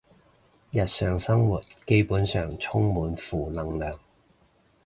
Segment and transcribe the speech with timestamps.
[0.71, 3.99] 日常生活基本上充滿負能量